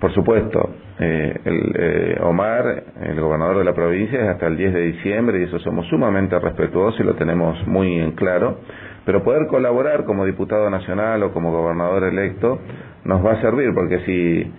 [0.00, 0.60] Por supuesto,
[1.00, 5.58] el, Omar, el gobernador de la provincia, es hasta el 10 de diciembre y eso
[5.58, 8.58] somos sumamente respetuosos y lo tenemos muy en claro,
[9.04, 12.60] pero poder colaborar como diputado nacional o como gobernador electo
[13.04, 14.52] nos va a servir, porque si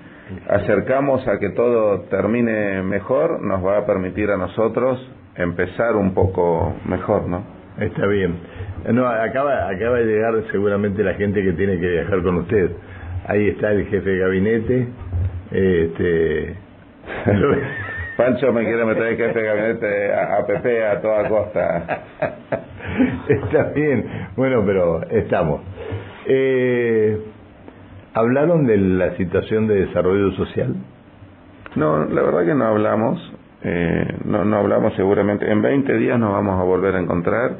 [0.50, 5.00] acercamos a que todo termine mejor, nos va a permitir a nosotros
[5.36, 7.59] empezar un poco mejor, ¿no?
[7.80, 8.36] Está bien.
[8.92, 12.72] No, acaba, acaba de llegar seguramente la gente que tiene que viajar con usted.
[13.28, 14.88] Ahí está el jefe de gabinete.
[15.52, 16.56] Este...
[18.18, 22.02] Pancho me quiere meter el jefe de gabinete a, Pepe a toda costa.
[23.30, 24.06] está bien.
[24.36, 25.62] Bueno, pero estamos.
[26.26, 27.18] Eh,
[28.14, 30.76] ¿Hablaron de la situación de desarrollo social?
[31.76, 33.39] No, la verdad que no hablamos.
[33.64, 35.52] Eh, no, no hablamos seguramente.
[35.52, 37.58] En 20 días nos vamos a volver a encontrar.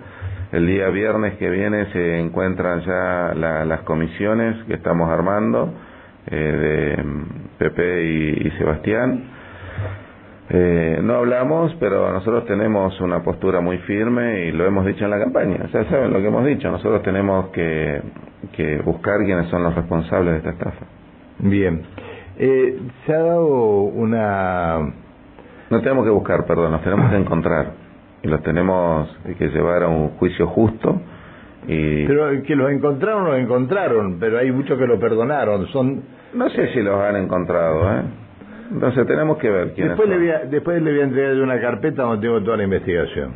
[0.52, 5.74] El día viernes que viene se encuentran ya las comisiones que estamos armando
[6.28, 6.36] eh,
[6.98, 7.06] de
[7.58, 9.24] Pepe y, Sebastián.
[10.52, 15.12] Eh, no hablamos, pero nosotros tenemos una postura muy firme y lo hemos dicho en
[15.12, 15.68] la campaña.
[15.72, 16.72] Ya saben lo que hemos dicho.
[16.72, 18.02] Nosotros tenemos que
[18.56, 20.86] que buscar quiénes son los responsables de esta estafa.
[21.40, 21.82] Bien.
[22.38, 24.94] Eh, se ha dado una...
[25.70, 27.74] No tenemos que buscar, perdón, nos tenemos que encontrar.
[28.24, 31.02] Y los tenemos que llevar a un juicio justo.
[31.68, 32.06] Y...
[32.08, 35.68] Pero que los encontraron, los encontraron, pero hay muchos que lo perdonaron.
[35.68, 36.02] Son...
[36.34, 38.04] No sé si los han encontrado, ¿eh?
[38.72, 41.60] Entonces tenemos que ver quiénes después Le voy a, después le voy a entregar una
[41.60, 43.34] carpeta donde tengo toda la investigación.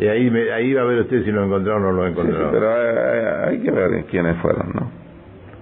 [0.00, 2.50] Y ahí, ahí va a ver usted si lo encontraron o no lo encontraron.
[2.50, 4.90] pero hay, que ver quiénes fueron, ¿no?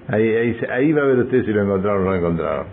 [0.09, 2.67] Ahí, ahí, ahí va a ver usted si lo encontraron o no lo encontraron.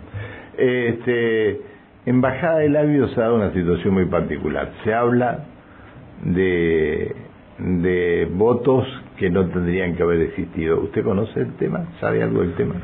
[0.56, 1.60] Este,
[2.06, 4.70] en Bajada de Labios se ha una situación muy particular.
[4.84, 5.40] Se habla
[6.22, 7.14] de,
[7.58, 8.86] de votos
[9.18, 10.80] que no tendrían que haber existido.
[10.80, 11.84] ¿Usted conoce el tema?
[12.00, 12.76] ¿Sabe algo del tema?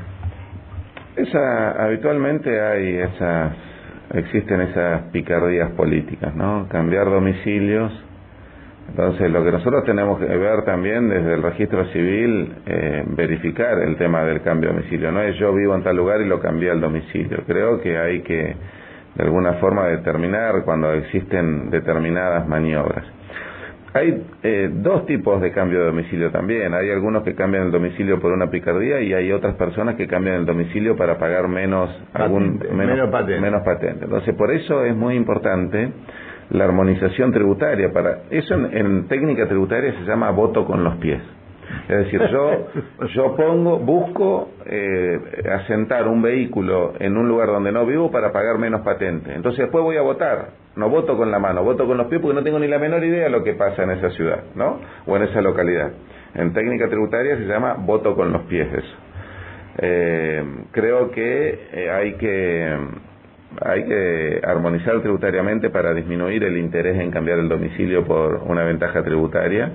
[1.17, 3.53] Esa, habitualmente hay esas,
[4.15, 6.67] existen esas picardías políticas, ¿no?
[6.69, 7.93] Cambiar domicilios
[8.89, 13.97] entonces, lo que nosotros tenemos que ver también desde el registro civil, eh, verificar el
[13.97, 15.13] tema del cambio de domicilio.
[15.13, 17.39] No es yo vivo en tal lugar y lo cambié al domicilio.
[17.47, 18.55] Creo que hay que,
[19.15, 23.05] de alguna forma, determinar cuando existen determinadas maniobras.
[23.95, 26.73] Hay eh, dos tipos de cambio de domicilio también.
[26.73, 30.37] Hay algunos que cambian el domicilio por una picardía y hay otras personas que cambian
[30.37, 34.05] el domicilio para pagar menos, algún, menos, menos patente.
[34.05, 35.93] Entonces, por eso es muy importante
[36.51, 37.93] la armonización tributaria.
[37.93, 41.21] Para eso en, técnica tributaria se llama voto con los pies.
[41.89, 42.69] Es decir, yo,
[43.15, 45.19] yo pongo, busco eh,
[45.53, 49.35] asentar un vehículo en un lugar donde no vivo para pagar menos patente.
[49.35, 50.63] Entonces después voy a votar.
[50.75, 53.05] No voto con la mano, voto con los pies porque no tengo ni la menor
[53.05, 54.81] idea de lo que pasa en esa ciudad, ¿no?
[55.07, 55.93] O en esa localidad.
[56.35, 58.97] En técnica tributaria se llama voto con los pies eso.
[59.79, 62.77] Eh, creo que eh, hay que
[63.61, 69.03] hay que armonizar tributariamente para disminuir el interés en cambiar el domicilio por una ventaja
[69.03, 69.71] tributaria.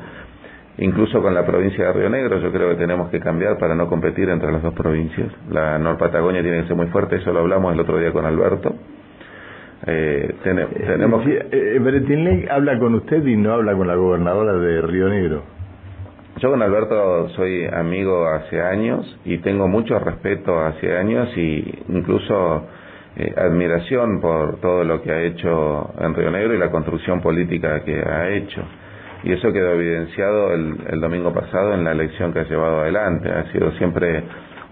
[0.79, 3.87] Incluso con la provincia de Río Negro yo creo que tenemos que cambiar para no
[3.87, 5.31] competir entre las dos provincias.
[5.49, 8.25] La Nor Patagonia tiene que ser muy fuerte, eso lo hablamos el otro día con
[8.25, 8.75] Alberto.
[9.87, 15.43] Eh, tenemos eh, habla con usted y no habla con la gobernadora de Río Negro.
[16.39, 22.67] yo con Alberto soy amigo hace años y tengo mucho respeto hace años y incluso
[23.15, 27.83] eh, admiración por todo lo que ha hecho en Río Negro y la construcción política
[27.83, 28.61] que ha hecho.
[29.23, 33.29] Y eso quedó evidenciado el, el domingo pasado en la elección que ha llevado adelante.
[33.29, 34.23] Ha sido siempre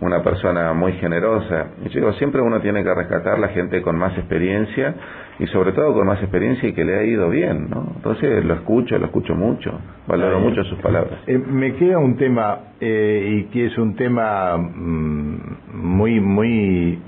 [0.01, 1.71] una persona muy generosa.
[1.86, 4.93] Y yo digo, siempre uno tiene que rescatar la gente con más experiencia
[5.39, 7.93] y sobre todo con más experiencia y que le ha ido bien, ¿no?
[7.95, 11.19] Entonces lo escucho, lo escucho mucho, valoro mucho sus palabras.
[11.27, 15.38] Eh, me queda un tema eh, y que es un tema mm,
[15.73, 16.99] muy muy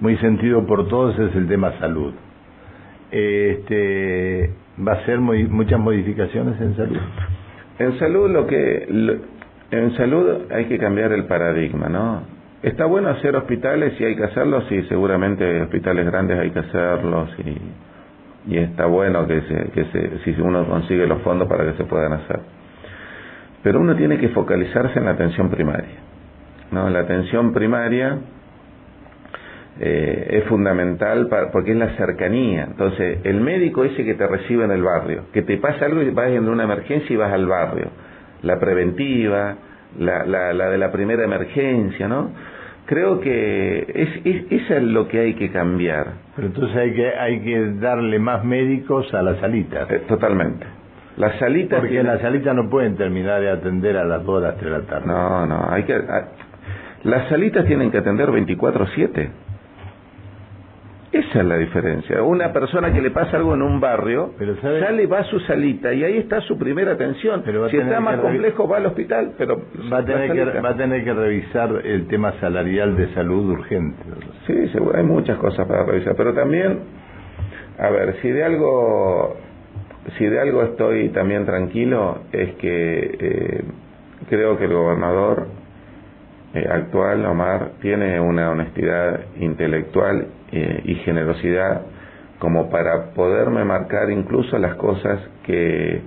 [0.00, 2.12] muy sentido por todos es el tema salud.
[3.10, 7.00] Este va a ser muy, muchas modificaciones en salud.
[7.78, 9.20] En salud lo que
[9.70, 12.22] en salud hay que cambiar el paradigma, ¿no?
[12.62, 17.30] Está bueno hacer hospitales y hay que hacerlos y seguramente hospitales grandes hay que hacerlos
[17.44, 21.76] y, y está bueno que, se, que se, si uno consigue los fondos para que
[21.76, 22.40] se puedan hacer.
[23.62, 25.96] Pero uno tiene que focalizarse en la atención primaria.
[26.70, 26.88] ¿no?
[26.88, 28.18] La atención primaria
[29.80, 32.64] eh, es fundamental para, porque es la cercanía.
[32.64, 36.10] Entonces, el médico ese que te recibe en el barrio, que te pasa algo y
[36.10, 37.86] vas en una emergencia y vas al barrio,
[38.42, 39.56] la preventiva,
[39.98, 42.30] la, la, la de la primera emergencia, ¿no?
[42.86, 46.14] Creo que es, es, eso es lo que hay que cambiar.
[46.34, 49.88] Pero entonces hay que, hay que darle más médicos a las salitas.
[49.90, 50.66] Eh, totalmente.
[51.16, 51.78] Las salitas.
[51.78, 52.12] Porque tienen...
[52.12, 55.06] las salitas no pueden terminar de atender a las 2 de la tarde.
[55.06, 55.94] No, no, hay que.
[55.94, 56.28] A,
[57.04, 59.28] las salitas tienen que atender 24-7.
[61.12, 62.22] Esa es la diferencia.
[62.22, 65.92] Una persona que le pasa algo en un barrio, pero sale, va a su salita
[65.92, 67.42] y ahí está su primera atención.
[67.44, 69.60] Pero si está más complejo, va al hospital, pero
[69.92, 74.02] va a, tener que, va a tener que revisar el tema salarial de salud urgente.
[74.46, 76.80] Sí, seguro, hay muchas cosas para revisar, pero también,
[77.78, 79.36] a ver, si de algo,
[80.16, 83.64] si de algo estoy también tranquilo, es que eh,
[84.30, 85.46] creo que el gobernador
[86.54, 91.82] eh, actual, Omar, tiene una honestidad intelectual eh, y generosidad
[92.38, 96.02] como para poderme marcar incluso las cosas que,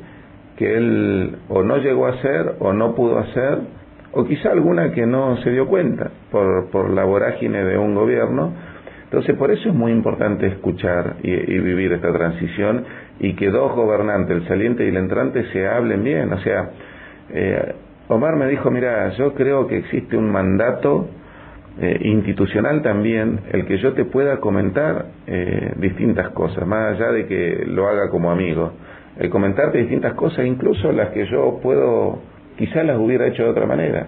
[0.57, 3.59] que él o no llegó a hacer o no pudo hacer,
[4.11, 8.53] o quizá alguna que no se dio cuenta por, por la vorágine de un gobierno.
[9.05, 12.83] Entonces, por eso es muy importante escuchar y, y vivir esta transición
[13.19, 16.33] y que dos gobernantes, el saliente y el entrante, se hablen bien.
[16.33, 16.69] O sea,
[17.29, 17.75] eh,
[18.07, 21.07] Omar me dijo, mira, yo creo que existe un mandato
[21.81, 27.25] eh, institucional también, el que yo te pueda comentar eh, distintas cosas, más allá de
[27.25, 28.73] que lo haga como amigo,
[29.17, 32.19] el comentarte distintas cosas, incluso las que yo puedo,
[32.57, 34.07] quizás las hubiera hecho de otra manera.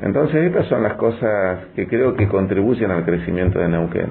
[0.00, 4.08] Entonces estas son las cosas que creo que contribuyen al crecimiento de Neuquén.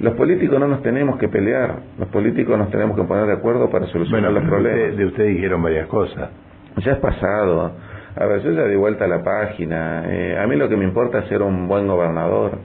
[0.00, 3.70] Los políticos no nos tenemos que pelear, los políticos nos tenemos que poner de acuerdo
[3.70, 4.96] para solucionar los problemas.
[4.96, 6.30] De, usted dijeron varias cosas.
[6.78, 7.72] Ya es pasado
[8.14, 10.04] a ver, yo ya di vuelta a la página.
[10.06, 12.58] Eh, a mí lo que me importa es ser un buen gobernador.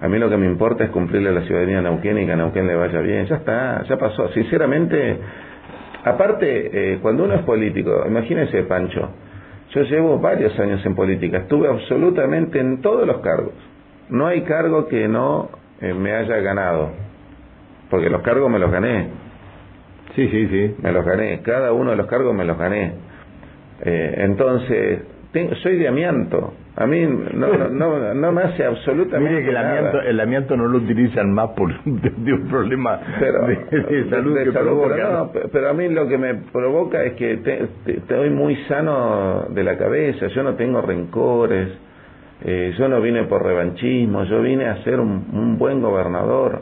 [0.00, 2.36] A mí lo que me importa es cumplirle a la ciudadanía Neuquén y que a
[2.36, 3.26] Neuquén le vaya bien.
[3.26, 4.28] Ya está, ya pasó.
[4.32, 5.18] Sinceramente,
[6.04, 9.08] aparte, eh, cuando uno es político, imagínese, Pancho,
[9.70, 13.54] yo llevo varios años en política, estuve absolutamente en todos los cargos.
[14.10, 15.50] No hay cargo que no
[15.80, 16.90] eh, me haya ganado,
[17.88, 19.08] porque los cargos me los gané.
[20.14, 20.74] Sí, sí, sí.
[20.82, 22.92] Me los gané, cada uno de los cargos me los gané.
[23.82, 25.00] Eh, entonces,
[25.32, 26.54] tengo, soy de amianto.
[26.76, 30.66] A mí no, no, no, me hace absolutamente Mire que el amianto, el amianto no
[30.66, 35.88] lo utilizan más por de, un problema pero, de, salud, que pero, pero, a mí
[35.88, 40.82] lo que me provoca es que te, muy sano de la cabeza, yo no tengo
[40.82, 41.68] rencores,
[42.44, 46.60] eh, yo no vine por revanchismo, yo vine a ser un, un buen gobernador,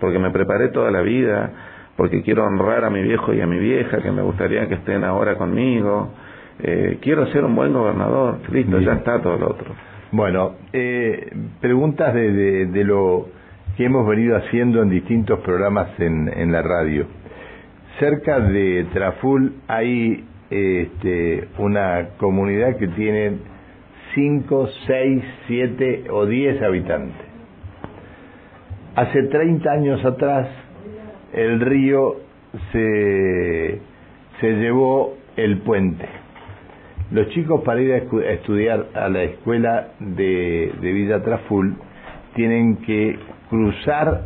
[0.00, 1.50] porque me preparé toda la vida,
[1.98, 5.04] porque quiero honrar a mi viejo y a mi vieja, que me gustaría que estén
[5.04, 6.14] ahora conmigo
[6.62, 9.74] eh, quiero ser un buen gobernador, listo, ya está todo lo otro.
[10.12, 13.28] Bueno, eh, preguntas de, de, de, lo
[13.76, 17.06] que hemos venido haciendo en distintos programas en, en la radio.
[17.98, 23.38] Cerca de Traful hay este, una comunidad que tiene
[24.14, 27.26] 5, 6, 7 o 10 habitantes.
[28.96, 30.48] Hace 30 años atrás
[31.32, 32.16] el río
[32.72, 33.80] se,
[34.40, 36.19] se llevó el puente
[37.12, 37.96] los chicos para ir a
[38.32, 41.74] estudiar a la escuela de, Villa Traful
[42.34, 44.22] tienen que cruzar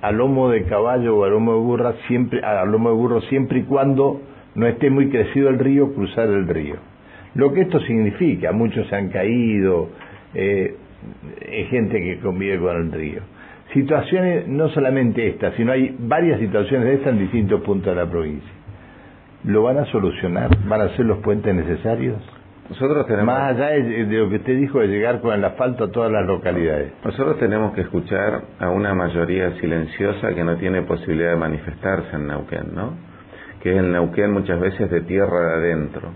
[0.00, 3.60] a lomo de caballo o a lomo de burra siempre a lomo de burro siempre
[3.60, 4.20] y cuando
[4.56, 6.76] no esté muy crecido el río cruzar el río.
[7.34, 9.90] Lo que esto significa muchos se han caído
[10.34, 10.74] eh,
[11.48, 13.22] hay gente que convive con el río.
[13.72, 18.10] Situaciones no solamente estas sino hay varias situaciones de estas en distintos puntos de la
[18.10, 18.61] provincia
[19.44, 20.50] ¿lo van a solucionar?
[20.66, 22.18] ¿Van a ser los puentes necesarios?
[22.68, 23.26] Nosotros tenemos...
[23.26, 26.26] Más allá de, lo que usted dijo de llegar con el asfalto a todas las
[26.26, 26.92] localidades.
[27.04, 32.28] Nosotros tenemos que escuchar a una mayoría silenciosa que no tiene posibilidad de manifestarse en
[32.28, 32.94] Neuquén, ¿no?
[33.62, 36.08] Que es el Neuquén muchas veces de tierra de adentro.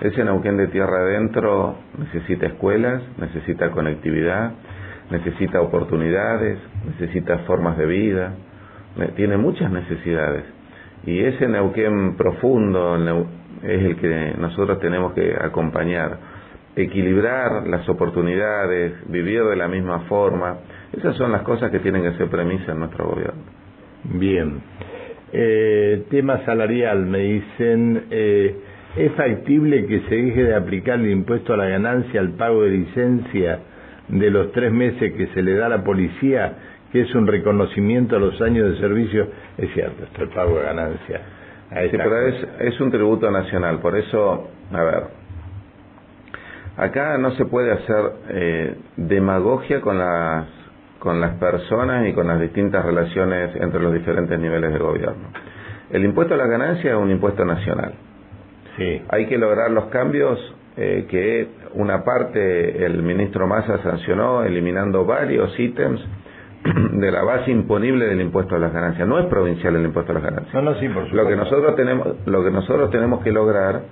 [0.00, 4.52] Ese Neuquén de tierra adentro necesita escuelas, necesita conectividad,
[5.10, 8.34] necesita oportunidades, necesita formas de vida,
[9.16, 10.44] tiene muchas necesidades.
[11.04, 12.96] Y ese Neuquén profundo
[13.62, 16.18] es el que nosotros tenemos que acompañar,
[16.76, 20.58] equilibrar las oportunidades, vivir de la misma forma.
[20.92, 23.42] Esas son las cosas que tienen que ser premisa en nuestro gobierno.
[24.04, 24.60] Bien.
[25.32, 28.56] Eh, tema salarial, me dicen, eh,
[28.96, 32.70] ¿es factible que se deje de aplicar el impuesto a la ganancia al pago de
[32.70, 33.58] licencia
[34.08, 36.56] de los tres meses que se le da a la policía,
[36.92, 39.28] que es un reconocimiento a los años de servicio?
[39.56, 41.20] Es cierto, esto el pago de ganancia
[41.70, 42.28] Sí, pero
[42.60, 45.02] es, un tributo nacional, por eso, a ver,
[46.78, 50.46] acá no se puede hacer eh, demagogia con las,
[50.98, 55.28] con las personas y con las distintas relaciones entre los diferentes niveles de gobierno.
[55.90, 57.92] El impuesto a la ganancia es un impuesto nacional.
[58.78, 59.02] Sí.
[59.10, 60.38] Hay que lograr los cambios
[60.78, 66.00] eh, que una parte el ministro Massa sancionó eliminando varios ítems
[66.92, 69.06] de la base imponible del impuesto a las ganancias.
[69.06, 70.54] No es provincial el impuesto a las ganancias.
[70.54, 73.82] No, no, sí, por lo que nosotros tenemos, lo que nosotros tenemos que lograr,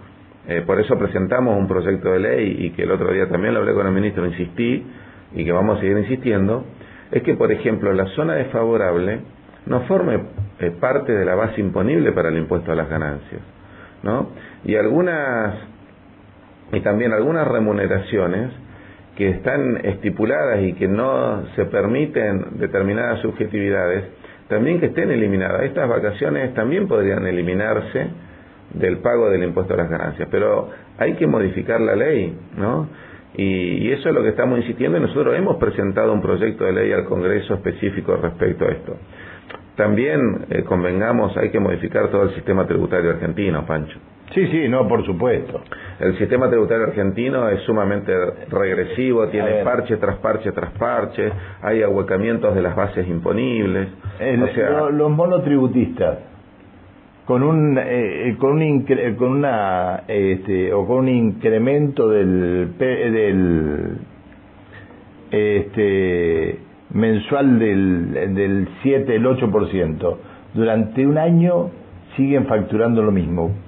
[0.48, 3.60] eh, por eso presentamos un proyecto de ley y que el otro día también lo
[3.60, 4.86] hablé con el ministro, insistí
[5.34, 6.64] y que vamos a seguir insistiendo,
[7.10, 9.20] es que por ejemplo la zona desfavorable
[9.66, 10.20] no forme
[10.60, 13.42] eh, parte de la base imponible para el impuesto a las ganancias,
[14.02, 14.30] ¿no?
[14.64, 15.54] Y algunas
[16.72, 18.50] y también algunas remuneraciones
[19.16, 24.04] que están estipuladas y que no se permiten determinadas subjetividades,
[24.48, 25.62] también que estén eliminadas.
[25.62, 28.08] Estas vacaciones también podrían eliminarse
[28.74, 32.88] del pago del impuesto a las ganancias, pero hay que modificar la ley, ¿no?
[33.38, 36.92] Y, eso es lo que estamos insistiendo y nosotros hemos presentado un proyecto de ley
[36.92, 38.96] al Congreso específico respecto a esto.
[39.76, 43.98] También eh, convengamos, hay que modificar todo el sistema tributario argentino, Pancho.
[44.34, 45.60] Sí, sí, no, por supuesto.
[46.00, 48.12] El sistema tributario argentino es sumamente
[48.50, 51.30] regresivo, tiene parche tras parche tras parche,
[51.62, 53.88] hay ahuecamientos de las bases imponibles.
[54.92, 56.18] los monotributistas
[57.26, 63.98] con un eh, con un con una este, o con un incremento del del
[65.32, 66.60] este
[66.90, 70.16] mensual del del 7 el 8%
[70.54, 71.70] durante un año
[72.16, 73.65] siguen facturando lo mismo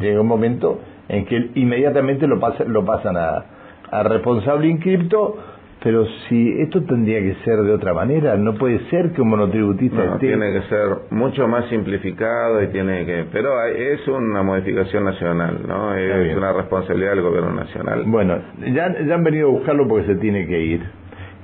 [0.00, 3.44] llega un momento en que inmediatamente lo pasa, lo pasan a,
[3.90, 5.36] a responsable inscripto,
[5.82, 10.18] pero si esto tendría que ser de otra manera, no puede ser que un monotributista
[10.18, 15.94] tiene que ser mucho más simplificado y tiene que, pero es una modificación nacional, ¿no?
[15.94, 18.02] Es una responsabilidad del gobierno nacional.
[18.06, 18.36] Bueno,
[18.72, 20.82] ya, ya han venido a buscarlo porque se tiene que ir.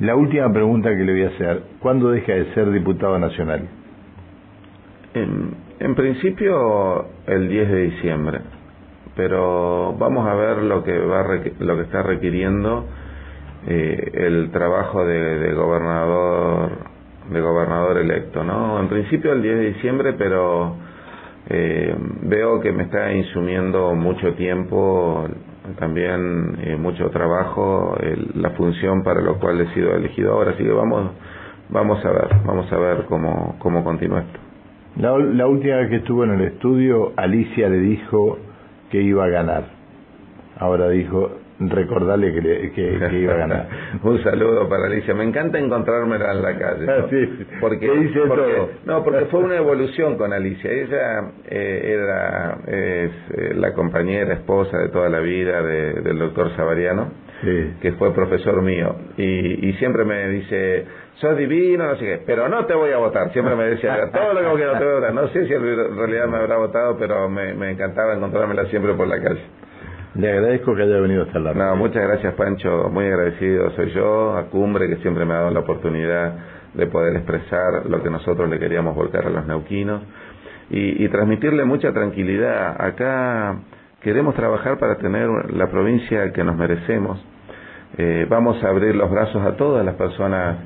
[0.00, 3.68] La última pregunta que le voy a hacer, ¿cuándo deja de ser diputado nacional?
[5.14, 8.40] En, en principio el 10 de diciembre,
[9.16, 11.24] pero vamos a ver lo que va
[11.58, 12.86] lo que está requiriendo
[13.66, 16.70] eh, el trabajo de, gobernador
[17.32, 18.78] de gobernador electo, ¿no?
[18.78, 20.76] En principio el 10 de diciembre, pero
[21.48, 25.26] eh, veo que me está insumiendo mucho tiempo,
[25.80, 27.96] también eh, mucho trabajo,
[28.34, 31.10] la función para lo cual he sido elegido ahora, así que vamos
[31.70, 34.51] vamos a ver, vamos a ver cómo cómo continúa esto.
[34.96, 38.38] La, la, última vez que estuvo en el estudio, Alicia le dijo
[38.90, 39.64] que iba a ganar.
[40.58, 41.30] Ahora dijo,
[41.70, 43.68] recordarle que, que, iba a ganar.
[44.02, 45.14] Un saludo para Alicia.
[45.14, 46.86] Me encanta encontrármela en la calle.
[46.86, 47.08] ¿no?
[47.60, 47.86] Porque,
[48.84, 50.70] No, porque fue una evolución con Alicia.
[50.70, 57.08] Ella eh, era es, eh, la compañera, esposa de toda la vida del doctor Savariano,
[57.80, 58.94] que fue profesor mío.
[59.16, 60.86] Y, y siempre me dice
[61.16, 63.32] sos divino, no sé qué, pero no te voy a votar.
[63.32, 65.14] Siempre me decía, todo lo que no te voy a votar.
[65.14, 69.06] No sé si en realidad me habrá votado, pero me, me encantaba encontrármela siempre por
[69.06, 69.42] la calle.
[70.14, 74.36] Le agradezco que haya venido hasta la No, muchas gracias Pancho, muy agradecido soy yo,
[74.36, 76.34] a Cumbre, que siempre me ha dado la oportunidad
[76.74, 80.02] de poder expresar lo que nosotros le queríamos volcar a los neuquinos
[80.68, 82.76] y, y transmitirle mucha tranquilidad.
[82.78, 83.58] Acá
[84.02, 87.24] queremos trabajar para tener la provincia que nos merecemos.
[87.96, 90.56] Eh, vamos a abrir los brazos a todas las personas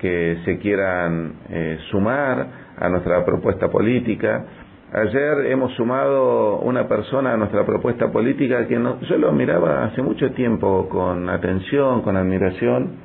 [0.00, 4.44] que se quieran eh, sumar a nuestra propuesta política.
[4.92, 10.02] Ayer hemos sumado una persona a nuestra propuesta política que no, yo lo miraba hace
[10.02, 12.96] mucho tiempo con atención, con admiración,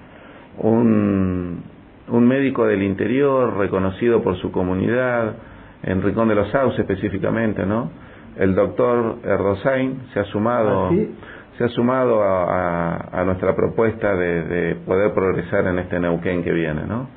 [0.58, 1.64] un,
[2.10, 5.36] un médico del interior reconocido por su comunidad,
[5.84, 8.09] en Rincón de los Sauces específicamente, ¿no?
[8.40, 11.16] El doctor Erdosain se ha sumado, ¿Ah, sí?
[11.58, 16.54] se ha sumado a, a, nuestra propuesta de, de, poder progresar en este Neuquén que
[16.54, 17.10] viene, ¿no?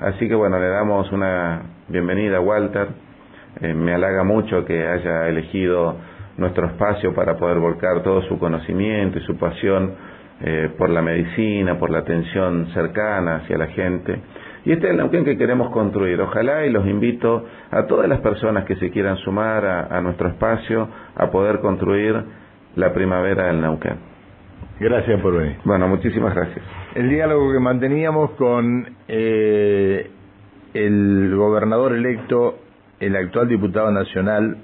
[0.00, 2.88] Así que bueno, le damos una bienvenida a Walter.
[3.60, 5.96] Eh, me halaga mucho que haya elegido
[6.38, 9.94] nuestro espacio para poder volcar todo su conocimiento y su pasión
[10.42, 14.20] eh, por la medicina, por la atención cercana hacia la gente.
[14.64, 16.20] Y este es el Neuquén que queremos construir.
[16.20, 20.28] Ojalá y los invito a todas las personas que se quieran sumar a, a nuestro
[20.28, 22.22] espacio a poder construir
[22.76, 24.10] la primavera del Neuquén.
[24.80, 25.56] Gracias por venir.
[25.64, 26.64] Bueno, muchísimas gracias.
[26.94, 30.10] El diálogo que manteníamos con eh,
[30.72, 32.58] el gobernador electo,
[32.98, 34.56] el actual diputado nacional,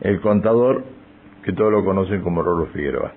[0.00, 0.84] el contador,
[1.44, 3.12] que todos lo conocen como Rolo Figueroa.